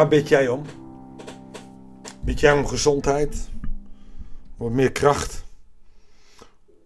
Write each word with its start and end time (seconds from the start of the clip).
Waar 0.00 0.08
bid 0.08 0.28
jij 0.28 0.48
om? 0.48 0.64
Bid 2.20 2.40
jij 2.40 2.52
om 2.52 2.66
gezondheid? 2.66 3.48
Om 4.56 4.74
meer 4.74 4.92
kracht? 4.92 5.44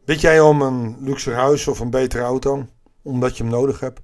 Bid 0.04 0.20
jij 0.20 0.40
om 0.40 0.62
een 0.62 0.96
luxe 1.00 1.32
huis 1.32 1.68
of 1.68 1.80
een 1.80 1.90
betere 1.90 2.22
auto? 2.22 2.66
Omdat 3.02 3.36
je 3.36 3.42
hem 3.42 3.52
nodig 3.52 3.80
hebt? 3.80 4.00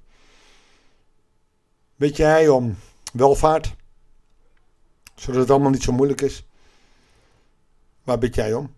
Bid 1.95 2.17
jij 2.17 2.47
om 2.47 2.77
welvaart? 3.13 3.75
Zodat 5.15 5.41
het 5.41 5.49
allemaal 5.49 5.71
niet 5.71 5.83
zo 5.83 5.91
moeilijk 5.91 6.21
is? 6.21 6.47
Waar 8.03 8.17
bid 8.17 8.35
jij 8.35 8.53
om? 8.53 8.73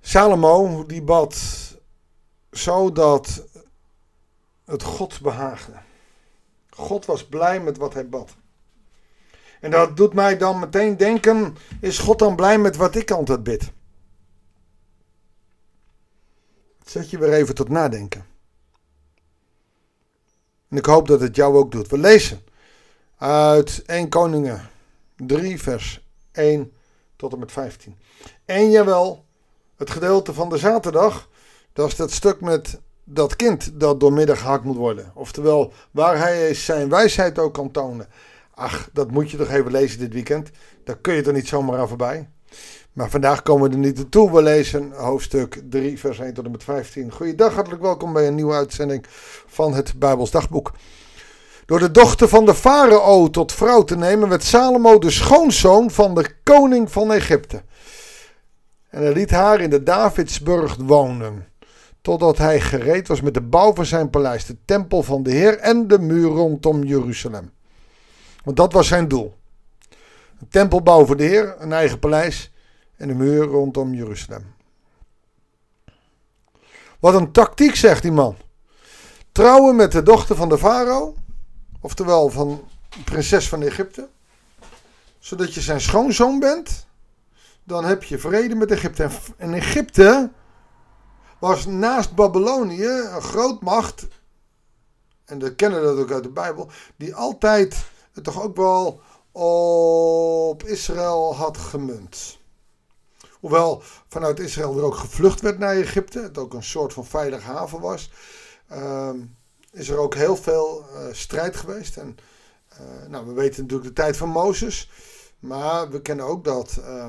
Salomo 0.00 0.86
die 0.86 1.02
bad 1.02 1.36
zodat 2.50 3.46
het 4.64 4.82
God 4.82 5.20
behaagde. 5.20 5.90
God 6.74 7.06
was 7.06 7.26
blij 7.26 7.60
met 7.60 7.76
wat 7.76 7.94
hij 7.94 8.08
bad. 8.08 8.36
En 9.60 9.70
dat 9.70 9.96
doet 9.96 10.14
mij 10.14 10.36
dan 10.36 10.58
meteen 10.58 10.96
denken: 10.96 11.56
is 11.80 11.98
God 11.98 12.18
dan 12.18 12.36
blij 12.36 12.58
met 12.58 12.76
wat 12.76 12.94
ik 12.94 13.10
altijd 13.10 13.42
bid? 13.42 13.72
Zet 16.84 17.10
je 17.10 17.18
weer 17.18 17.32
even 17.32 17.54
tot 17.54 17.68
nadenken. 17.68 18.26
En 20.68 20.76
ik 20.76 20.86
hoop 20.86 21.08
dat 21.08 21.20
het 21.20 21.36
jou 21.36 21.56
ook 21.56 21.72
doet. 21.72 21.88
We 21.88 21.98
lezen 21.98 22.44
uit 23.16 23.82
1 23.86 24.08
Koningen 24.08 24.70
3, 25.16 25.60
vers 25.62 26.06
1 26.32 26.72
tot 27.16 27.32
en 27.32 27.38
met 27.38 27.52
15. 27.52 27.98
En 28.44 28.70
jawel, 28.70 29.24
het 29.76 29.90
gedeelte 29.90 30.34
van 30.34 30.48
de 30.48 30.58
zaterdag, 30.58 31.28
dat 31.72 31.88
is 31.88 31.96
dat 31.96 32.10
stuk 32.10 32.40
met 32.40 32.80
dat 33.04 33.36
kind 33.36 33.70
dat 33.80 34.00
doormidden 34.00 34.36
gehakt 34.36 34.64
moet 34.64 34.76
worden. 34.76 35.12
Oftewel, 35.14 35.72
waar 35.90 36.18
hij 36.18 36.54
zijn 36.54 36.88
wijsheid 36.88 37.38
ook 37.38 37.54
kan 37.54 37.70
tonen. 37.70 38.06
Ach, 38.54 38.88
dat 38.92 39.10
moet 39.10 39.30
je 39.30 39.36
toch 39.36 39.50
even 39.50 39.70
lezen 39.70 39.98
dit 39.98 40.12
weekend. 40.12 40.50
Daar 40.84 40.98
kun 40.98 41.14
je 41.14 41.22
er 41.22 41.32
niet 41.32 41.48
zomaar 41.48 41.78
aan 41.78 41.88
voorbij. 41.88 42.28
Maar 42.92 43.10
vandaag 43.10 43.42
komen 43.42 43.68
we 43.68 43.74
er 43.74 43.80
niet 43.80 44.10
toe. 44.10 44.32
We 44.32 44.42
lezen 44.42 44.92
hoofdstuk 44.92 45.62
3, 45.70 45.98
vers 45.98 46.18
1 46.18 46.34
tot 46.34 46.44
en 46.44 46.50
met 46.50 46.64
15. 46.64 47.12
Goeiedag, 47.12 47.54
hartelijk 47.54 47.82
welkom 47.82 48.12
bij 48.12 48.26
een 48.26 48.34
nieuwe 48.34 48.54
uitzending 48.54 49.04
van 49.46 49.74
het 49.74 49.98
Bijbels 49.98 50.30
Dagboek. 50.30 50.72
Door 51.66 51.78
de 51.78 51.90
dochter 51.90 52.28
van 52.28 52.44
de 52.44 52.54
farao 52.54 53.30
tot 53.30 53.52
vrouw 53.52 53.84
te 53.84 53.96
nemen, 53.96 54.28
werd 54.28 54.44
Salomo 54.44 54.98
de 54.98 55.10
schoonzoon 55.10 55.90
van 55.90 56.14
de 56.14 56.34
koning 56.42 56.92
van 56.92 57.12
Egypte. 57.12 57.62
En 58.88 59.02
hij 59.02 59.12
liet 59.12 59.30
haar 59.30 59.60
in 59.60 59.70
de 59.70 59.82
Davidsburg 59.82 60.76
wonen 60.76 61.51
totdat 62.02 62.38
hij 62.38 62.60
gereed 62.60 63.08
was 63.08 63.20
met 63.20 63.34
de 63.34 63.40
bouw 63.40 63.74
van 63.74 63.86
zijn 63.86 64.10
paleis, 64.10 64.46
de 64.46 64.56
tempel 64.64 65.02
van 65.02 65.22
de 65.22 65.30
Heer 65.30 65.58
en 65.58 65.88
de 65.88 65.98
muur 65.98 66.28
rondom 66.28 66.84
Jeruzalem. 66.84 67.50
Want 68.44 68.56
dat 68.56 68.72
was 68.72 68.86
zijn 68.86 69.08
doel. 69.08 69.34
Een 70.40 70.48
tempelbouw 70.48 71.06
voor 71.06 71.16
de 71.16 71.24
Heer, 71.24 71.54
een 71.58 71.72
eigen 71.72 71.98
paleis 71.98 72.52
en 72.96 73.08
de 73.08 73.14
muur 73.14 73.42
rondom 73.44 73.94
Jeruzalem. 73.94 74.54
Wat 77.00 77.14
een 77.14 77.32
tactiek, 77.32 77.74
zegt 77.74 78.02
die 78.02 78.12
man. 78.12 78.36
Trouwen 79.32 79.76
met 79.76 79.92
de 79.92 80.02
dochter 80.02 80.36
van 80.36 80.48
de 80.48 80.58
farao, 80.58 81.14
oftewel 81.80 82.28
van 82.28 82.68
prinses 83.04 83.48
van 83.48 83.62
Egypte, 83.62 84.08
zodat 85.18 85.54
je 85.54 85.60
zijn 85.60 85.80
schoonzoon 85.80 86.38
bent. 86.38 86.86
Dan 87.64 87.84
heb 87.84 88.02
je 88.02 88.18
vrede 88.18 88.54
met 88.54 88.70
Egypte. 88.70 89.08
En 89.36 89.54
Egypte 89.54 90.30
was 91.42 91.66
naast 91.66 92.14
Babylonië 92.14 92.86
een 92.86 93.22
grootmacht, 93.22 94.06
en 95.24 95.38
we 95.38 95.54
kennen 95.54 95.82
dat 95.82 95.98
ook 95.98 96.10
uit 96.10 96.22
de 96.22 96.28
Bijbel, 96.28 96.70
die 96.96 97.14
altijd 97.14 97.84
het 98.12 98.24
toch 98.24 98.42
ook 98.42 98.56
wel 98.56 99.00
op 100.52 100.62
Israël 100.62 101.34
had 101.36 101.56
gemunt. 101.56 102.38
Hoewel 103.30 103.82
vanuit 104.08 104.40
Israël 104.40 104.76
er 104.76 104.84
ook 104.84 104.94
gevlucht 104.94 105.40
werd 105.40 105.58
naar 105.58 105.76
Egypte, 105.76 106.20
het 106.20 106.38
ook 106.38 106.54
een 106.54 106.62
soort 106.62 106.92
van 106.92 107.04
veilige 107.04 107.50
haven 107.50 107.80
was, 107.80 108.10
uh, 108.72 109.10
is 109.72 109.88
er 109.88 109.98
ook 109.98 110.14
heel 110.14 110.36
veel 110.36 110.84
uh, 110.92 111.12
strijd 111.12 111.56
geweest. 111.56 111.96
En 111.96 112.16
uh, 112.72 113.08
nou, 113.08 113.26
we 113.26 113.32
weten 113.32 113.62
natuurlijk 113.62 113.88
de 113.88 114.02
tijd 114.02 114.16
van 114.16 114.28
Mozes, 114.28 114.90
maar 115.38 115.90
we 115.90 116.02
kennen 116.02 116.24
ook 116.24 116.44
dat, 116.44 116.76
uh, 116.80 117.08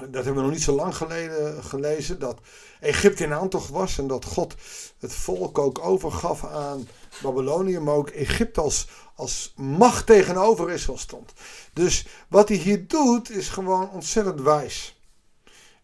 dat 0.00 0.24
hebben 0.24 0.34
we 0.34 0.40
nog 0.40 0.50
niet 0.50 0.62
zo 0.62 0.74
lang 0.74 0.96
geleden 0.96 1.64
gelezen, 1.64 2.18
dat 2.18 2.40
Egypte 2.80 3.24
in 3.24 3.32
aantocht 3.32 3.68
was 3.68 3.98
en 3.98 4.06
dat 4.06 4.24
God 4.24 4.54
het 4.98 5.12
volk 5.12 5.58
ook 5.58 5.78
overgaf 5.78 6.44
aan 6.44 6.88
Babylonië, 7.22 7.78
maar 7.78 7.94
ook 7.94 8.08
Egypte 8.08 8.60
als, 8.60 8.88
als 9.14 9.52
macht 9.56 10.06
tegenover 10.06 10.70
Israël 10.70 10.98
stond. 10.98 11.32
Dus 11.72 12.06
wat 12.28 12.48
hij 12.48 12.56
hier 12.56 12.86
doet 12.86 13.30
is 13.30 13.48
gewoon 13.48 13.90
ontzettend 13.90 14.40
wijs. 14.40 15.00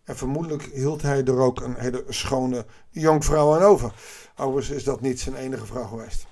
En 0.04 0.16
vermoedelijk 0.16 0.62
hield 0.62 1.02
hij 1.02 1.24
er 1.24 1.38
ook 1.38 1.60
een 1.60 1.74
hele 1.74 2.04
schone 2.08 2.66
jonkvrouw 2.90 3.54
aan 3.54 3.62
over. 3.62 3.92
Overigens 4.36 4.76
is 4.76 4.84
dat 4.84 5.00
niet 5.00 5.20
zijn 5.20 5.36
enige 5.36 5.66
vrouw 5.66 5.86
geweest. 5.86 6.26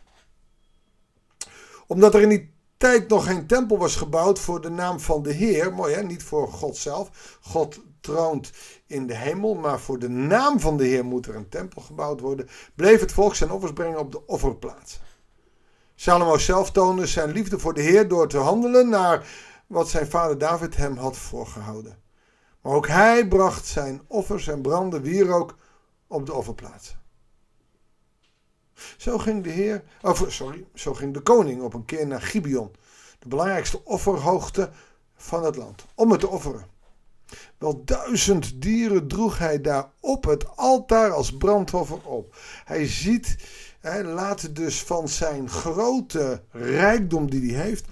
Omdat 1.86 2.14
er 2.14 2.20
in 2.20 2.28
die 2.28 2.54
tijd 2.80 3.08
nog 3.08 3.26
geen 3.26 3.46
tempel 3.46 3.78
was 3.78 3.96
gebouwd 3.96 4.38
voor 4.38 4.60
de 4.60 4.70
naam 4.70 5.00
van 5.00 5.22
de 5.22 5.32
Heer, 5.32 5.72
mooi 5.74 5.94
hè, 5.94 6.02
niet 6.02 6.22
voor 6.22 6.48
God 6.48 6.76
zelf. 6.76 7.38
God 7.40 7.80
troont 8.00 8.52
in 8.86 9.06
de 9.06 9.14
hemel, 9.14 9.54
maar 9.54 9.80
voor 9.80 9.98
de 9.98 10.08
naam 10.08 10.60
van 10.60 10.76
de 10.76 10.84
Heer 10.84 11.04
moet 11.04 11.26
er 11.26 11.34
een 11.34 11.48
tempel 11.48 11.82
gebouwd 11.82 12.20
worden, 12.20 12.48
bleef 12.74 13.00
het 13.00 13.12
volk 13.12 13.34
zijn 13.34 13.50
offers 13.50 13.72
brengen 13.72 13.98
op 13.98 14.12
de 14.12 14.26
offerplaats. 14.26 15.00
Salomo 15.94 16.38
zelf 16.38 16.70
toonde 16.70 17.06
zijn 17.06 17.30
liefde 17.30 17.58
voor 17.58 17.74
de 17.74 17.82
Heer 17.82 18.08
door 18.08 18.28
te 18.28 18.38
handelen 18.38 18.88
naar 18.88 19.26
wat 19.66 19.88
zijn 19.88 20.06
vader 20.06 20.38
David 20.38 20.76
hem 20.76 20.96
had 20.96 21.16
voorgehouden. 21.16 21.98
Maar 22.62 22.72
ook 22.72 22.88
hij 22.88 23.28
bracht 23.28 23.66
zijn 23.66 24.02
offers 24.06 24.48
en 24.48 24.62
brandde 24.62 25.00
wierook 25.00 25.56
op 26.06 26.26
de 26.26 26.34
offerplaatsen. 26.34 26.99
Zo 29.00 29.18
ging 29.18 29.44
de 29.44 29.50
Heer, 29.50 29.82
of 30.02 30.24
sorry, 30.28 30.64
zo 30.74 30.94
ging 30.94 31.14
de 31.14 31.20
koning 31.20 31.62
op 31.62 31.74
een 31.74 31.84
keer 31.84 32.06
naar 32.06 32.22
Gibeon, 32.22 32.70
de 33.18 33.28
belangrijkste 33.28 33.84
offerhoogte 33.84 34.70
van 35.16 35.44
het 35.44 35.56
land, 35.56 35.84
om 35.94 36.10
het 36.10 36.20
te 36.20 36.28
offeren. 36.28 36.66
Wel 37.58 37.84
duizend 37.84 38.62
dieren 38.62 39.08
droeg 39.08 39.38
hij 39.38 39.60
daar 39.60 39.90
op 40.00 40.24
het 40.24 40.56
altaar 40.56 41.12
als 41.12 41.36
brandoffer 41.36 42.06
op. 42.06 42.36
Hij 42.64 42.86
ziet, 42.86 43.36
hij 43.80 44.04
laat 44.04 44.56
dus 44.56 44.82
van 44.82 45.08
zijn 45.08 45.48
grote 45.48 46.42
rijkdom 46.50 47.30
die 47.30 47.54
hij 47.54 47.64
heeft, 47.64 47.86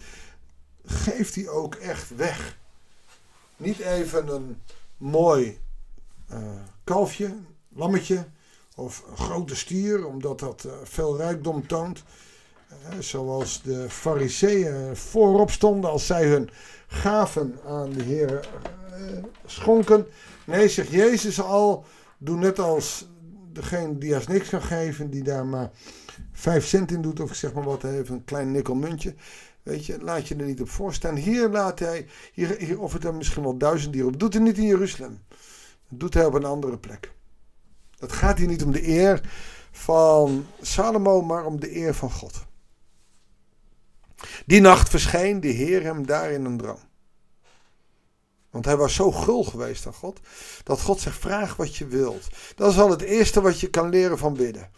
geeft 0.84 1.34
hij 1.34 1.48
ook 1.48 1.74
echt 1.74 2.16
weg. 2.16 2.58
Niet 3.56 3.78
even 3.78 4.28
een 4.28 4.62
mooi 4.96 5.60
uh, 6.32 6.38
kalfje, 6.84 7.34
lammetje 7.68 8.26
of 8.78 9.04
grote 9.14 9.56
stier, 9.56 10.06
omdat 10.06 10.38
dat 10.38 10.64
uh, 10.66 10.72
veel 10.82 11.16
rijkdom 11.16 11.66
toont. 11.66 12.02
Uh, 12.70 12.98
zoals 12.98 13.62
de 13.62 13.90
fariseeën 13.90 14.96
voorop 14.96 15.50
stonden 15.50 15.90
als 15.90 16.06
zij 16.06 16.26
hun 16.26 16.50
gaven 16.86 17.58
aan 17.66 17.90
de 17.90 18.02
Heer 18.02 18.48
uh, 19.00 19.24
schonken. 19.46 20.06
Nee, 20.46 20.68
zegt 20.68 20.90
Jezus 20.90 21.40
al, 21.40 21.84
doe 22.18 22.36
net 22.36 22.58
als 22.58 23.08
degene 23.52 23.98
die 23.98 24.14
als 24.14 24.26
niks 24.26 24.48
kan 24.48 24.62
geven, 24.62 25.10
die 25.10 25.22
daar 25.22 25.46
maar 25.46 25.70
vijf 26.32 26.66
cent 26.66 26.90
in 26.90 27.02
doet, 27.02 27.20
of 27.20 27.34
zeg 27.34 27.52
maar 27.52 27.64
wat, 27.64 27.84
even 27.84 28.14
een 28.14 28.24
klein 28.24 28.50
nikkelmuntje. 28.50 29.14
Weet 29.62 29.86
je, 29.86 29.98
laat 30.00 30.28
je 30.28 30.36
er 30.36 30.44
niet 30.44 30.60
op 30.60 30.68
voorstaan. 30.68 31.16
Hier 31.16 31.48
laat 31.48 31.78
hij, 31.78 32.06
hier, 32.32 32.56
hier 32.58 32.80
offert 32.80 33.02
hij 33.02 33.12
misschien 33.12 33.42
wel 33.42 33.56
duizend 33.56 33.92
dieren 33.92 34.12
op. 34.12 34.20
Doet 34.20 34.34
hij 34.34 34.42
niet 34.42 34.58
in 34.58 34.66
Jeruzalem. 34.66 35.18
Doet 35.88 36.14
hij 36.14 36.24
op 36.24 36.34
een 36.34 36.44
andere 36.44 36.78
plek. 36.78 37.16
Het 37.98 38.12
gaat 38.12 38.38
hier 38.38 38.46
niet 38.46 38.64
om 38.64 38.72
de 38.72 38.88
eer 38.88 39.20
van 39.70 40.46
Salomo, 40.60 41.22
maar 41.22 41.44
om 41.44 41.60
de 41.60 41.76
eer 41.76 41.94
van 41.94 42.10
God. 42.10 42.46
Die 44.46 44.60
nacht 44.60 44.88
verscheen 44.88 45.40
de 45.40 45.48
Heer 45.48 45.82
hem 45.82 46.06
daar 46.06 46.30
in 46.30 46.44
een 46.44 46.56
droom. 46.56 46.78
Want 48.50 48.64
hij 48.64 48.76
was 48.76 48.94
zo 48.94 49.12
gul 49.12 49.44
geweest 49.44 49.86
aan 49.86 49.92
God, 49.92 50.20
dat 50.64 50.80
God 50.80 51.00
zegt: 51.00 51.18
vraag 51.18 51.56
wat 51.56 51.76
je 51.76 51.86
wilt. 51.86 52.26
Dat 52.54 52.72
is 52.72 52.78
al 52.78 52.90
het 52.90 53.00
eerste 53.00 53.40
wat 53.40 53.60
je 53.60 53.70
kan 53.70 53.88
leren 53.88 54.18
van 54.18 54.34
bidden. 54.34 54.70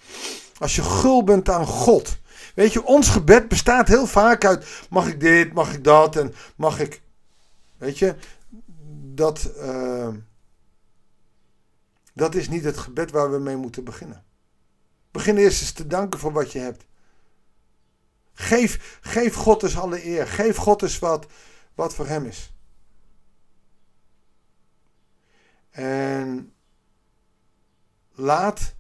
Als 0.58 0.76
je 0.76 0.82
gul 0.82 1.25
bent 1.25 1.49
aan 1.49 1.66
God. 1.66 2.19
Weet 2.55 2.73
je, 2.73 2.84
ons 2.84 3.08
gebed 3.08 3.49
bestaat 3.49 3.88
heel 3.88 4.06
vaak 4.06 4.44
uit: 4.44 4.66
mag 4.90 5.08
ik 5.08 5.20
dit, 5.20 5.52
mag 5.52 5.75
ik 5.75 5.84
dat 5.84 6.16
en 6.16 6.34
mag 6.56 6.81
ik. 6.81 7.02
Weet 7.76 7.99
je, 7.99 8.14
dat, 9.14 9.50
uh, 9.56 10.08
dat 12.15 12.35
is 12.35 12.49
niet 12.49 12.65
het 12.65 12.79
gebed 12.79 13.11
waar 13.11 13.31
we 13.31 13.39
mee 13.39 13.57
moeten 13.57 13.85
beginnen. 13.85 14.25
Begin 15.11 15.37
eerst 15.37 15.61
eens 15.61 15.73
te 15.73 15.87
danken 15.87 16.21
voor 16.21 16.33
wat 16.33 16.53
je 16.53 16.59
hebt. 16.59 16.87
Geef, 18.33 18.99
geef 19.01 19.35
God 19.35 19.62
eens 19.62 19.79
alle 19.79 20.05
eer. 20.05 20.27
Geef 20.27 20.57
God 20.57 20.83
eens 20.83 20.99
wat, 20.99 21.27
wat 21.75 21.95
voor 21.95 22.07
hem 22.07 22.25
is. 22.25 22.53
En 25.71 26.55
laat, 28.12 28.75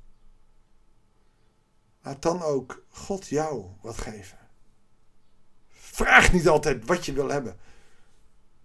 laat 2.02 2.22
dan 2.22 2.42
ook 2.42 2.84
God 2.88 3.26
jou 3.26 3.66
wat 3.80 3.98
geven. 3.98 4.38
Vraag 5.68 6.32
niet 6.32 6.48
altijd 6.48 6.86
wat 6.86 7.06
je 7.06 7.12
wil 7.12 7.28
hebben. 7.28 7.58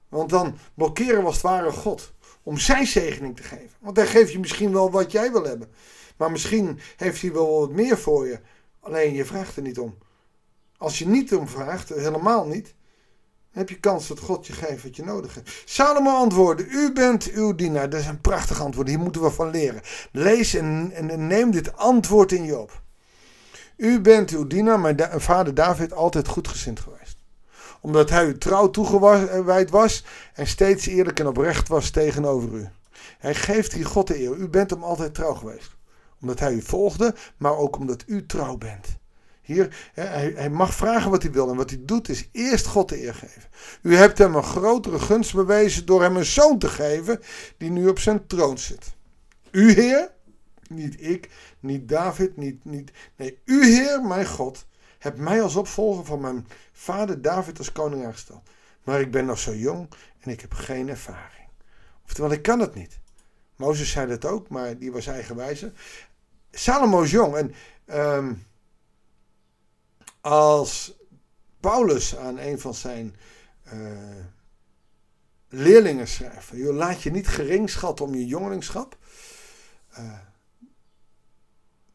Want 0.09 0.29
dan 0.29 0.57
blokkeren 0.73 1.19
we 1.19 1.25
als 1.25 1.35
het 1.35 1.43
ware 1.43 1.71
God 1.71 2.13
om 2.45 2.57
zijn 2.57 2.87
zegening 2.87 3.35
te 3.35 3.43
geven. 3.43 3.77
Want 3.79 3.97
hij 3.97 4.07
geeft 4.07 4.31
je 4.31 4.39
misschien 4.39 4.71
wel 4.71 4.91
wat 4.91 5.11
jij 5.11 5.31
wil 5.31 5.43
hebben. 5.43 5.71
Maar 6.17 6.31
misschien 6.31 6.79
heeft 6.95 7.21
hij 7.21 7.33
wel 7.33 7.59
wat 7.59 7.71
meer 7.71 7.97
voor 7.97 8.27
je. 8.27 8.39
Alleen 8.79 9.13
je 9.13 9.25
vraagt 9.25 9.55
er 9.55 9.61
niet 9.61 9.79
om. 9.79 9.97
Als 10.77 10.99
je 10.99 11.07
niet 11.07 11.35
om 11.35 11.47
vraagt, 11.47 11.89
helemaal 11.89 12.45
niet, 12.45 12.73
heb 13.51 13.69
je 13.69 13.79
kans 13.79 14.07
dat 14.07 14.19
God 14.19 14.47
je 14.47 14.53
geeft 14.53 14.83
wat 14.83 14.95
je 14.95 15.03
nodig 15.03 15.33
hebt. 15.33 15.61
Salomo 15.65 16.09
antwoordde, 16.09 16.67
u 16.67 16.93
bent 16.93 17.31
uw 17.31 17.55
dienaar. 17.55 17.89
Dat 17.89 17.99
is 17.99 18.07
een 18.07 18.21
prachtig 18.21 18.61
antwoord, 18.61 18.87
hier 18.87 18.99
moeten 18.99 19.21
we 19.21 19.31
van 19.31 19.49
leren. 19.49 19.81
Lees 20.11 20.53
en, 20.53 21.27
neem 21.27 21.51
dit 21.51 21.77
antwoord 21.77 22.31
in 22.31 22.43
je 22.43 22.57
op. 22.57 22.81
U 23.77 24.01
bent 24.01 24.29
uw 24.29 24.47
dienaar, 24.47 24.79
mijn 24.79 25.21
vader 25.21 25.53
David, 25.53 25.93
altijd 25.93 26.27
goedgezind 26.27 26.79
geweest. 26.79 27.04
Omdat 27.85 28.09
hij 28.09 28.25
u 28.25 28.37
trouw 28.37 28.69
toegewijd 28.69 29.69
was 29.69 30.03
en 30.33 30.47
steeds 30.47 30.85
eerlijk 30.85 31.19
en 31.19 31.27
oprecht 31.27 31.67
was 31.67 31.89
tegenover 31.89 32.53
u. 32.53 32.67
Hij 33.17 33.35
geeft 33.35 33.73
hier 33.73 33.85
God 33.85 34.07
de 34.07 34.19
eer. 34.19 34.35
U 34.35 34.47
bent 34.47 34.69
hem 34.69 34.83
altijd 34.83 35.13
trouw 35.13 35.33
geweest. 35.33 35.75
Omdat 36.21 36.39
hij 36.39 36.53
u 36.53 36.61
volgde, 36.61 37.15
maar 37.37 37.57
ook 37.57 37.77
omdat 37.77 38.03
u 38.07 38.25
trouw 38.25 38.57
bent. 38.57 38.87
Hier, 39.41 39.89
hij, 39.93 40.49
mag 40.49 40.75
vragen 40.75 41.11
wat 41.11 41.21
hij 41.21 41.31
wil. 41.31 41.49
En 41.49 41.55
wat 41.55 41.69
hij 41.69 41.79
doet 41.81 42.09
is 42.09 42.29
eerst 42.31 42.65
God 42.65 42.89
de 42.89 43.03
eer 43.03 43.13
geven. 43.13 43.49
U 43.81 43.95
hebt 43.95 44.17
hem 44.17 44.35
een 44.35 44.43
grotere 44.43 44.99
gunst 44.99 45.33
bewezen 45.33 45.85
door 45.85 46.01
hem 46.01 46.15
een 46.15 46.25
zoon 46.25 46.59
te 46.59 46.67
geven 46.67 47.19
die 47.57 47.71
nu 47.71 47.87
op 47.87 47.99
zijn 47.99 48.27
troon 48.27 48.57
zit. 48.57 48.93
U, 49.51 49.71
Heer, 49.71 50.11
niet 50.69 51.01
ik, 51.01 51.29
niet 51.59 51.89
David, 51.89 52.37
niet, 52.37 52.65
niet. 52.65 52.91
Nee, 53.15 53.39
u, 53.45 53.65
Heer, 53.65 54.01
mijn 54.01 54.27
God, 54.27 54.65
hebt 55.05 55.17
mij 55.17 55.41
als 55.41 55.55
opvolger 55.55 56.05
van 56.05 56.19
mijn 56.19 56.47
vader 56.71 57.21
David 57.21 57.57
als 57.57 57.71
koning 57.71 58.05
aangesteld. 58.05 58.49
Maar 58.83 58.99
ik 58.99 59.11
ben 59.11 59.25
nog 59.25 59.39
zo 59.39 59.53
jong 59.53 59.89
en 60.19 60.31
ik 60.31 60.41
heb 60.41 60.53
geen 60.53 60.89
ervaring. 60.89 61.47
Oftewel, 62.05 62.31
ik 62.31 62.41
kan 62.41 62.59
het 62.59 62.75
niet. 62.75 62.99
Mozes 63.55 63.91
zei 63.91 64.07
dat 64.07 64.25
ook, 64.25 64.49
maar 64.49 64.77
die 64.77 64.91
was 64.91 65.07
eigenwijze. 65.07 65.73
Salomo 66.51 67.01
is 67.01 67.11
jong 67.11 67.35
en. 67.35 67.53
Um, 67.87 68.45
als 70.25 70.93
Paulus 71.59 72.17
aan 72.17 72.37
een 72.37 72.59
van 72.59 72.73
zijn 72.73 73.15
uh, 73.73 74.25
leerlingen 75.49 76.07
schrijft: 76.07 76.53
laat 76.53 77.01
je 77.01 77.11
niet 77.11 77.27
gering 77.27 77.69
schatten 77.69 78.05
om 78.05 78.15
je 78.15 78.25
jongelingschap. 78.25 78.97
Uh, 79.99 80.19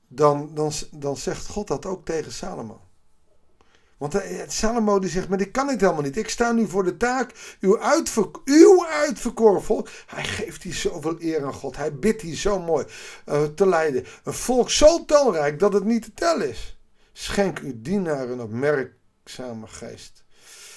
dan, 0.09 0.55
dan, 0.55 0.73
dan 0.91 1.17
zegt 1.17 1.47
God 1.47 1.69
dat 1.69 1.87
ook 1.87 2.05
tegen 2.05 2.33
Salomo. 2.33 2.81
Want 4.01 4.15
uh, 4.15 4.23
Salomo 4.49 4.99
die 4.99 5.11
zegt, 5.11 5.29
maar 5.29 5.39
dit 5.39 5.51
kan 5.51 5.71
ik 5.71 5.81
helemaal 5.81 6.03
niet. 6.03 6.17
Ik 6.17 6.29
sta 6.29 6.53
nu 6.53 6.67
voor 6.67 6.85
de 6.85 6.97
taak, 6.97 7.57
uw, 7.61 7.79
uitver, 7.79 8.31
uw 8.45 8.87
uitverkoren 8.87 9.63
volk. 9.63 9.89
Hij 10.07 10.25
geeft 10.25 10.63
hier 10.63 10.75
zoveel 10.75 11.17
eer 11.19 11.45
aan 11.45 11.53
God. 11.53 11.77
Hij 11.77 11.95
bidt 11.95 12.23
hier 12.23 12.37
zo 12.37 12.61
mooi 12.61 12.87
uh, 13.27 13.43
te 13.43 13.67
leiden. 13.67 14.05
Een 14.25 14.33
volk 14.33 14.71
zo 14.71 15.05
talrijk 15.05 15.59
dat 15.59 15.73
het 15.73 15.85
niet 15.85 16.03
te 16.03 16.15
tellen 16.15 16.49
is. 16.49 16.79
Schenk 17.13 17.59
uw 17.59 17.73
dienaar 17.77 18.29
een 18.29 18.41
opmerkzame 18.41 19.67
geest, 19.67 20.25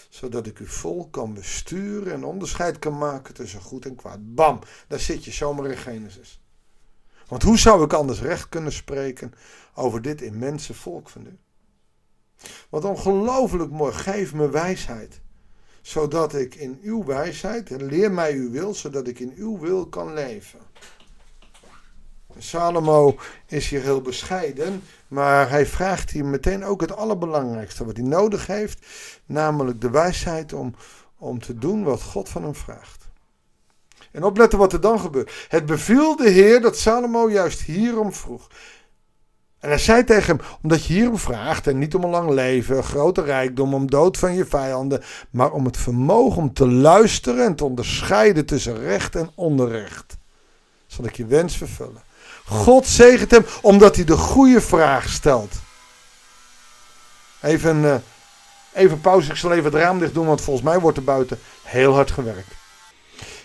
zodat 0.10 0.48
ik 0.48 0.60
u 0.60 0.68
vol 0.68 1.10
kan 1.10 1.34
besturen 1.34 2.14
en 2.14 2.24
onderscheid 2.24 2.80
kan 2.80 2.98
maken 2.98 3.34
tussen 3.34 3.62
goed 3.62 3.86
en 3.86 3.96
kwaad. 3.96 4.36
Bam, 4.36 4.60
daar 4.88 5.00
zit 5.00 5.26
je 5.26 5.32
zomaar 5.32 5.66
in 5.66 5.78
Genesis. 5.78 6.42
Want 7.28 7.44
hoe 7.44 7.58
zou 7.60 7.84
ik 7.84 7.94
anders 7.94 8.22
recht 8.22 8.50
kunnen 8.50 8.72
spreken 8.72 9.34
over 9.74 10.02
dit 10.02 10.22
immense 10.22 10.74
volk 10.74 11.10
van 11.10 11.26
u? 11.26 11.38
Wat 12.70 12.86
ongelooflijk 12.86 13.72
mooi, 13.72 13.94
geef 13.94 14.34
me 14.34 14.50
wijsheid, 14.50 15.22
zodat 15.82 16.34
ik 16.34 16.56
in 16.56 16.80
uw 16.84 17.04
wijsheid, 17.04 17.70
leer 17.70 18.12
mij 18.12 18.34
uw 18.34 18.52
wil, 18.52 18.74
zodat 18.74 19.08
ik 19.08 19.20
in 19.20 19.34
uw 19.36 19.60
wil 19.60 19.86
kan 19.86 20.14
leven. 20.14 20.60
Salomo 22.38 23.16
is 23.48 23.70
hier 23.70 23.82
heel 23.82 24.02
bescheiden, 24.02 24.84
maar 25.08 25.50
hij 25.50 25.66
vraagt 25.66 26.12
hier 26.12 26.26
meteen 26.26 26.66
ook 26.66 26.82
het 26.82 26.96
allerbelangrijkste 26.96 27.86
wat 27.86 27.98
hij 27.98 28.06
nodig 28.06 28.48
heeft, 28.48 28.86
namelijk 29.26 29.82
de 29.82 29.90
wijsheid 29.90 30.54
om, 30.54 30.76
om 31.18 31.40
te 31.40 31.58
doen 31.58 31.84
wat 31.84 32.02
God 32.02 32.30
van 32.30 32.44
hem 32.44 32.56
vraagt. 32.56 33.04
En 34.12 34.24
opletten 34.24 34.60
wat 34.60 34.74
er 34.74 34.82
dan 34.82 35.00
gebeurt. 35.00 35.46
Het 35.50 35.66
beviel 35.66 36.16
de 36.16 36.30
Heer 36.30 36.62
dat 36.62 36.78
Salomo 36.78 37.30
juist 37.30 37.62
hierom 37.62 38.14
vroeg. 38.14 38.48
En 39.64 39.70
hij 39.70 39.78
zei 39.78 40.04
tegen 40.04 40.38
hem: 40.38 40.46
Omdat 40.62 40.86
je 40.86 40.94
hierom 40.94 41.18
vraagt, 41.18 41.68
en 41.68 41.78
niet 41.78 41.96
om 41.96 42.04
een 42.04 42.10
lang 42.10 42.30
leven, 42.30 42.84
grote 42.84 43.22
rijkdom, 43.22 43.74
om 43.74 43.90
dood 43.90 44.18
van 44.18 44.34
je 44.34 44.46
vijanden, 44.46 45.04
maar 45.30 45.52
om 45.52 45.66
het 45.66 45.78
vermogen 45.78 46.42
om 46.42 46.54
te 46.54 46.68
luisteren 46.68 47.46
en 47.46 47.56
te 47.56 47.64
onderscheiden 47.64 48.46
tussen 48.46 48.80
recht 48.80 49.16
en 49.16 49.32
onrecht, 49.36 50.18
zal 50.88 51.06
ik 51.06 51.16
je 51.16 51.26
wens 51.26 51.58
vervullen. 51.58 52.02
God 52.46 52.88
zegent 52.88 53.32
hem 53.32 53.46
omdat 53.62 53.96
hij 53.96 54.06
de 54.06 54.18
goede 54.18 54.62
vraag 54.62 55.10
stelt. 55.10 55.54
Even, 57.42 57.78
uh, 57.78 57.96
even 58.74 59.02
pauze, 59.02 59.32
ik 59.32 59.38
zal 59.38 59.52
even 59.52 59.64
het 59.64 59.82
raam 59.82 60.00
dicht 60.00 60.14
doen, 60.14 60.26
want 60.28 60.42
volgens 60.42 60.66
mij 60.66 60.80
wordt 60.80 60.98
er 60.98 61.04
buiten 61.04 61.40
heel 61.64 61.94
hard 61.94 62.12
gewerkt. 62.12 62.63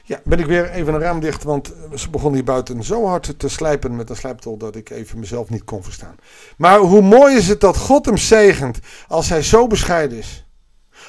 Ja, 0.08 0.20
ben 0.24 0.38
ik 0.38 0.46
weer 0.46 0.70
even 0.70 0.94
een 0.94 1.00
raam 1.00 1.20
dicht, 1.20 1.42
want 1.42 1.72
ze 1.94 2.10
begon 2.10 2.34
hier 2.34 2.44
buiten 2.44 2.82
zo 2.82 3.06
hard 3.06 3.38
te 3.38 3.48
slijpen 3.48 3.96
met 3.96 4.10
een 4.10 4.16
slijptol 4.16 4.56
dat 4.56 4.76
ik 4.76 4.90
even 4.90 5.18
mezelf 5.18 5.50
niet 5.50 5.64
kon 5.64 5.82
verstaan. 5.82 6.16
Maar 6.56 6.78
hoe 6.78 7.02
mooi 7.02 7.36
is 7.36 7.48
het 7.48 7.60
dat 7.60 7.76
God 7.76 8.06
hem 8.06 8.16
zegent 8.16 8.78
als 9.08 9.28
hij 9.28 9.42
zo 9.42 9.66
bescheiden 9.66 10.18
is. 10.18 10.46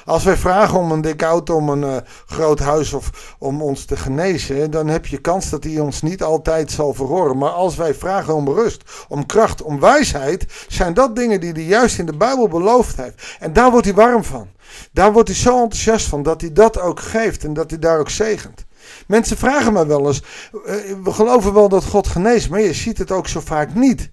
Als 0.04 0.24
wij 0.24 0.36
vragen 0.36 0.78
om 0.78 0.92
een 0.92 1.00
dikke 1.00 1.24
auto, 1.24 1.56
om 1.56 1.68
een 1.68 1.82
uh, 1.82 1.96
groot 2.26 2.58
huis 2.58 2.92
of 2.92 3.34
om 3.38 3.62
ons 3.62 3.84
te 3.84 3.96
genezen, 3.96 4.70
dan 4.70 4.86
heb 4.86 5.06
je 5.06 5.18
kans 5.18 5.50
dat 5.50 5.64
hij 5.64 5.78
ons 5.78 6.02
niet 6.02 6.22
altijd 6.22 6.70
zal 6.70 6.94
verhoren. 6.94 7.38
Maar 7.38 7.50
als 7.50 7.76
wij 7.76 7.94
vragen 7.94 8.34
om 8.34 8.48
rust, 8.48 8.82
om 9.08 9.26
kracht, 9.26 9.62
om 9.62 9.80
wijsheid, 9.80 10.64
zijn 10.68 10.94
dat 10.94 11.16
dingen 11.16 11.40
die 11.40 11.52
hij 11.52 11.62
juist 11.62 11.98
in 11.98 12.06
de 12.06 12.16
Bijbel 12.16 12.48
beloofd 12.48 12.96
heeft. 12.96 13.36
En 13.38 13.52
daar 13.52 13.70
wordt 13.70 13.86
hij 13.86 13.94
warm 13.94 14.24
van. 14.24 14.48
Daar 14.92 15.12
wordt 15.12 15.28
hij 15.28 15.36
zo 15.36 15.62
enthousiast 15.62 16.06
van 16.06 16.22
dat 16.22 16.40
hij 16.40 16.52
dat 16.52 16.80
ook 16.80 17.00
geeft 17.00 17.44
en 17.44 17.52
dat 17.52 17.70
hij 17.70 17.78
daar 17.78 17.98
ook 17.98 18.10
zegent. 18.10 18.68
Mensen 19.06 19.36
vragen 19.36 19.72
mij 19.72 19.86
wel 19.86 20.06
eens, 20.06 20.22
uh, 20.52 20.60
we 21.04 21.12
geloven 21.12 21.54
wel 21.54 21.68
dat 21.68 21.84
God 21.84 22.06
geneest, 22.06 22.50
maar 22.50 22.60
je 22.60 22.72
ziet 22.72 22.98
het 22.98 23.10
ook 23.10 23.28
zo 23.28 23.40
vaak 23.40 23.74
niet. 23.74 24.10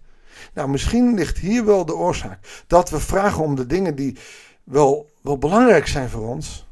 Nou, 0.53 0.69
misschien 0.69 1.13
ligt 1.13 1.37
hier 1.37 1.65
wel 1.65 1.85
de 1.85 1.95
oorzaak. 1.95 2.39
Dat 2.67 2.89
we 2.89 2.99
vragen 2.99 3.43
om 3.43 3.55
de 3.55 3.65
dingen 3.65 3.95
die 3.95 4.17
wel, 4.63 5.11
wel 5.21 5.37
belangrijk 5.37 5.87
zijn 5.87 6.09
voor 6.09 6.27
ons, 6.27 6.67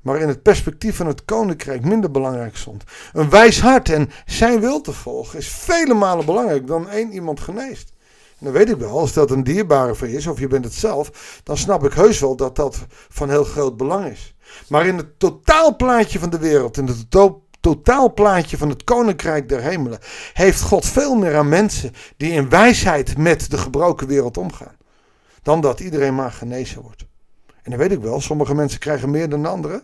maar 0.00 0.20
in 0.20 0.28
het 0.28 0.42
perspectief 0.42 0.96
van 0.96 1.06
het 1.06 1.24
koninkrijk 1.24 1.84
minder 1.84 2.10
belangrijk 2.10 2.56
stond. 2.56 2.84
Een 3.12 3.30
wijs 3.30 3.60
hart 3.60 3.88
en 3.88 4.10
zijn 4.26 4.60
wil 4.60 4.80
te 4.80 4.92
volgen 4.92 5.38
is 5.38 5.48
vele 5.48 5.94
malen 5.94 6.24
belangrijker 6.24 6.66
dan 6.66 6.88
één 6.88 7.12
iemand 7.12 7.40
geneest. 7.40 7.92
En 8.38 8.46
dan 8.46 8.52
weet 8.52 8.68
ik 8.68 8.76
wel, 8.76 8.98
als 8.98 9.12
dat 9.12 9.30
een 9.30 9.44
dierbare 9.44 9.94
voor 9.94 10.08
je 10.08 10.16
is, 10.16 10.26
of 10.26 10.38
je 10.38 10.46
bent 10.46 10.64
het 10.64 10.74
zelf, 10.74 11.40
dan 11.42 11.56
snap 11.56 11.84
ik 11.84 11.92
heus 11.92 12.20
wel 12.20 12.36
dat 12.36 12.56
dat 12.56 12.78
van 13.08 13.30
heel 13.30 13.44
groot 13.44 13.76
belang 13.76 14.06
is. 14.06 14.34
Maar 14.68 14.86
in 14.86 14.96
het 14.96 15.18
totaalplaatje 15.18 16.18
van 16.18 16.30
de 16.30 16.38
wereld, 16.38 16.76
in 16.76 16.86
het 16.86 17.06
totaalplaatje 17.60 18.58
van 18.58 18.68
het 18.68 18.84
koninkrijk 18.84 19.48
der 19.48 19.62
hemelen, 19.62 19.98
heeft 20.32 20.60
God 20.60 20.86
veel 20.86 21.14
meer 21.14 21.36
aan 21.36 21.48
mensen 21.48 21.92
die 22.16 22.32
in 22.32 22.48
wijsheid 22.48 23.16
met 23.18 23.50
de 23.50 23.58
gebroken 23.58 24.06
wereld 24.06 24.36
omgaan. 24.36 24.76
Dan 25.42 25.60
dat 25.60 25.80
iedereen 25.80 26.14
maar 26.14 26.32
genezen 26.32 26.82
wordt. 26.82 27.06
En 27.62 27.70
dan 27.70 27.78
weet 27.78 27.92
ik 27.92 28.00
wel, 28.00 28.20
sommige 28.20 28.54
mensen 28.54 28.78
krijgen 28.78 29.10
meer 29.10 29.28
dan 29.28 29.46
anderen. 29.46 29.82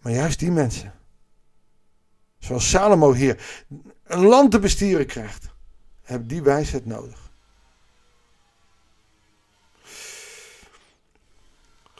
Maar 0.00 0.12
juist 0.12 0.38
die 0.38 0.50
mensen, 0.50 0.92
zoals 2.38 2.70
Salomo 2.70 3.12
hier, 3.12 3.64
een 4.04 4.26
land 4.26 4.50
te 4.50 4.58
bestieren 4.58 5.06
krijgt, 5.06 5.48
hebben 6.02 6.28
die 6.28 6.42
wijsheid 6.42 6.86
nodig. 6.86 7.23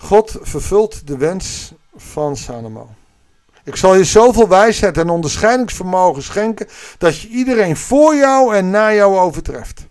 God 0.05 0.37
vervult 0.41 1.07
de 1.07 1.17
wens 1.17 1.73
van 1.97 2.37
Salomo. 2.37 2.89
Ik 3.65 3.77
zal 3.77 3.95
je 3.95 4.05
zoveel 4.05 4.49
wijsheid 4.49 4.99
en 4.99 5.09
onderscheidingsvermogen 5.09 6.23
schenken 6.23 6.67
dat 6.99 7.21
je 7.21 7.29
iedereen 7.29 7.77
voor 7.77 8.15
jou 8.15 8.57
en 8.57 8.71
na 8.71 8.95
jou 8.95 9.19
overtreft. 9.19 9.87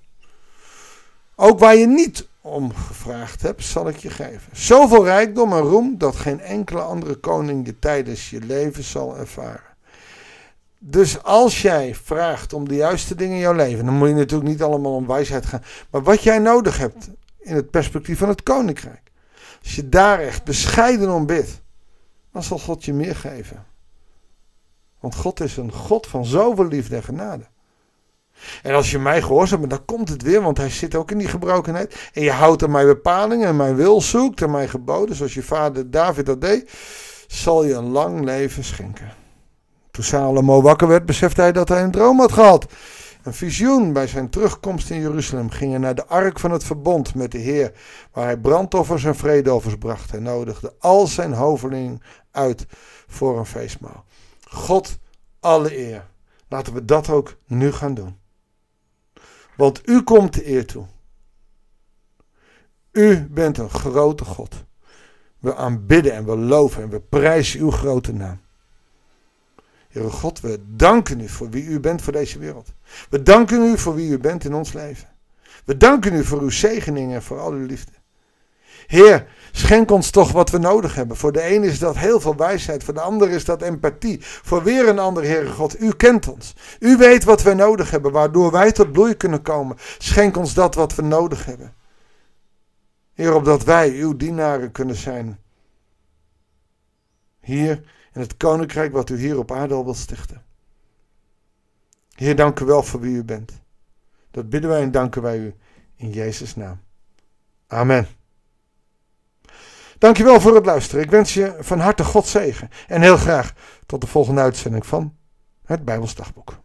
Ook 1.36 1.60
waar 1.60 1.76
je 1.76 1.88
niet 1.88 2.28
om 2.42 2.74
gevraagd 2.76 3.42
hebt, 3.42 3.64
zal 3.64 3.88
ik 3.88 3.98
je 3.98 4.10
geven. 4.10 4.52
Zoveel 4.52 5.04
rijkdom 5.04 5.54
en 5.54 5.62
roem 5.62 5.98
dat 5.98 6.16
geen 6.16 6.42
enkele 6.42 6.82
andere 6.82 7.16
koning 7.16 7.66
je 7.66 7.80
tijdens 7.80 8.30
je 8.30 8.40
leven 8.40 8.84
zal 8.84 9.18
ervaren. 9.18 9.74
Dus 10.80 11.24
als 11.24 11.62
jij 11.62 11.96
vraagt 12.04 12.54
om 12.54 12.68
de 12.68 12.76
juiste 12.76 13.16
dingen 13.16 13.36
in 13.36 13.42
jouw 13.42 13.54
leven, 13.54 13.86
dan 13.86 13.94
moet 13.94 14.08
je 14.08 14.16
natuurlijk 14.16 14.50
niet 14.50 14.64
allemaal 14.64 14.96
om 14.96 15.08
wijsheid 15.08 15.46
gaan, 15.46 15.64
maar 15.90 16.04
wat 16.04 16.24
jij 16.24 16.40
nodig 16.40 16.78
hebt 16.78 17.10
in 17.40 17.56
het 17.56 17.70
perspectief 17.70 18.18
van 18.18 18.30
het 18.30 18.44
koninkrijk. 18.44 19.03
Als 19.64 19.76
je 19.76 19.90
daar 19.90 20.20
echt 20.20 20.44
bescheiden 20.44 21.12
om 21.12 21.26
bidt, 21.26 21.62
dan 22.32 22.44
zal 22.44 22.60
God 22.60 22.86
je 22.86 22.94
meer 22.94 23.16
geven. 23.16 23.66
Want 25.00 25.16
God 25.16 25.40
is 25.40 25.58
een 25.58 25.72
God 25.72 26.08
van 26.08 26.26
zoveel 26.26 26.68
liefde 26.68 26.96
en 26.96 27.04
genade. 27.04 27.44
En 28.62 28.74
als 28.74 28.92
je 28.92 29.00
mij 29.00 29.22
gehoorzaamt, 29.22 29.70
dan 29.70 29.86
komt 29.86 30.10
het 30.10 30.22
weer, 30.22 30.42
want 30.42 30.58
hij 30.58 30.70
zit 30.70 30.96
ook 30.96 31.12
in 31.12 31.18
die 31.18 31.28
gebrokenheid. 31.28 32.10
En 32.14 32.22
je 32.22 32.32
houdt 32.32 32.64
aan 32.64 32.72
mijn 32.72 32.86
bepalingen 32.86 33.48
en 33.48 33.56
mijn 33.56 33.76
wil 33.76 34.02
zoekt 34.02 34.42
en 34.42 34.52
mijn 34.52 34.70
geboden, 34.70 35.16
zoals 35.16 35.34
je 35.34 35.44
vader 35.44 35.92
David 35.92 36.26
dat 36.26 36.42
deed, 36.42 36.72
zal 37.28 37.64
je 37.64 37.74
een 37.74 37.90
lang 37.90 38.24
leven 38.24 38.64
schenken. 38.64 39.12
Toen 39.92 40.04
Salomo 40.04 40.62
wakker 40.62 40.88
werd, 40.88 41.06
besefte 41.06 41.42
hij 41.42 41.52
dat 41.52 41.70
hij 41.70 41.84
een 41.84 41.92
droom 41.92 42.20
had 42.20 42.32
gehad. 42.32 42.66
Een 43.24 43.34
visioen 43.34 43.94
bij 43.94 44.08
zijn 44.08 44.30
terugkomst 44.30 44.90
in 44.90 45.00
Jeruzalem 45.00 45.50
ging 45.50 45.72
hij 45.72 45.80
naar 45.80 45.96
de 45.96 46.06
ark 46.06 46.40
van 46.40 46.52
het 46.52 46.64
verbond 46.64 47.16
met 47.16 47.32
de 47.32 47.38
Heer, 47.38 47.72
waar 48.12 48.26
hij 48.26 48.38
brandoffers 48.38 49.04
en 49.04 49.16
vredeoffers 49.16 49.76
bracht. 49.76 50.12
Hij 50.12 50.20
nodigde 50.20 50.74
al 50.80 51.08
zijn 51.08 51.34
hovelingen 51.34 52.02
uit 52.32 52.66
voor 53.08 53.38
een 53.38 53.46
feestmaal. 53.46 54.06
God 54.44 55.00
alle 55.40 55.78
eer. 55.78 56.08
Laten 56.48 56.74
we 56.74 56.86
dat 56.86 57.10
ook 57.10 57.38
nu 57.48 57.72
gaan 57.72 57.94
doen. 57.94 58.18
Want 59.58 59.90
u 59.90 60.02
komt 60.02 60.34
de 60.34 60.50
eer 60.50 60.66
toe. 60.66 60.86
U 62.92 63.28
bent 63.30 63.58
een 63.58 63.70
grote 63.70 64.26
God. 64.26 64.64
We 65.40 65.56
aanbidden 65.56 66.14
en 66.14 66.26
we 66.26 66.38
loven 66.38 66.84
en 66.84 66.90
we 66.90 67.00
prijzen 67.00 67.60
uw 67.60 67.72
grote 67.72 68.14
naam. 68.14 68.42
Heere 69.94 70.10
God, 70.10 70.40
we 70.40 70.60
danken 70.68 71.20
u 71.20 71.30
voor 71.30 71.50
wie 71.50 71.66
u 71.66 71.80
bent 71.80 72.02
voor 72.02 72.14
deze 72.14 72.40
wereld. 72.40 72.74
We 73.10 73.24
danken 73.24 73.62
u 73.62 73.78
voor 73.78 73.96
wie 73.96 74.10
u 74.10 74.18
bent 74.18 74.46
in 74.46 74.54
ons 74.54 74.74
leven. 74.74 75.08
We 75.66 75.78
danken 75.78 76.14
u 76.14 76.24
voor 76.24 76.42
uw 76.42 76.50
zegeningen 76.50 77.16
en 77.16 77.24
voor 77.24 77.40
al 77.40 77.52
uw 77.52 77.66
liefde. 77.66 77.92
Heer, 78.88 79.28
schenk 79.52 79.92
ons 79.92 80.10
toch 80.10 80.32
wat 80.32 80.50
we 80.50 80.58
nodig 80.58 80.96
hebben. 80.96 81.18
Voor 81.18 81.32
de 81.32 81.56
een 81.56 81.64
is 81.64 81.80
dat 81.80 81.98
heel 81.98 82.20
veel 82.20 82.36
wijsheid, 82.36 82.84
voor 82.84 82.94
de 82.94 83.02
ander 83.02 83.30
is 83.30 83.46
dat 83.46 83.62
empathie. 83.62 84.18
Voor 84.22 84.64
weer 84.64 84.88
een 84.88 85.00
ander, 85.00 85.24
Heere 85.24 85.50
God, 85.50 85.82
u 85.82 85.92
kent 85.92 86.28
ons. 86.28 86.56
U 86.80 86.98
weet 86.98 87.24
wat 87.24 87.42
we 87.42 87.54
nodig 87.54 87.92
hebben, 87.92 88.12
waardoor 88.12 88.52
wij 88.52 88.72
tot 88.72 88.92
bloei 88.92 89.16
kunnen 89.16 89.42
komen. 89.42 89.78
Schenk 89.98 90.38
ons 90.38 90.54
dat 90.54 90.76
wat 90.76 90.96
we 90.96 91.02
nodig 91.02 91.46
hebben. 91.46 91.74
Heer, 93.14 93.34
opdat 93.34 93.64
wij 93.64 93.90
uw 93.90 94.16
dienaren 94.16 94.72
kunnen 94.72 94.96
zijn. 94.96 95.43
Hier 97.44 97.84
in 98.14 98.22
het 98.22 98.38
koninkrijk 98.38 98.92
wat 98.92 99.10
u 99.10 99.18
hier 99.18 99.38
op 99.38 99.52
aarde 99.52 99.74
al 99.74 99.94
stichten. 99.94 100.44
Heer, 102.16 102.36
dank 102.36 102.60
u 102.60 102.66
wel 102.66 102.84
voor 102.84 103.00
wie 103.00 103.16
u 103.16 103.24
bent. 103.24 103.52
Dat 104.32 104.50
bidden 104.50 104.70
wij 104.70 104.82
en 104.82 104.92
danken 104.92 105.22
wij 105.22 105.38
u 105.38 105.56
in 105.96 106.10
Jezus' 106.10 106.56
naam. 106.56 106.82
Amen. 107.68 108.08
Dankjewel 109.98 110.42
voor 110.42 110.56
het 110.56 110.66
luisteren. 110.66 111.04
Ik 111.04 111.12
wens 111.12 111.34
je 111.34 111.58
van 111.60 111.80
harte 111.80 112.04
God 112.04 112.28
zegen. 112.28 112.70
En 112.88 113.02
heel 113.02 113.18
graag 113.18 113.54
tot 113.86 114.02
de 114.02 114.08
volgende 114.08 114.42
uitzending 114.42 114.86
van 114.86 115.18
het 115.66 115.86
Bijbelsdagboek. 115.86 116.63